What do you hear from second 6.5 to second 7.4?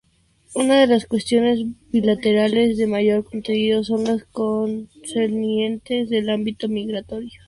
migratorio.